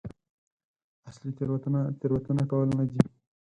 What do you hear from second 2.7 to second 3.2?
نه دي.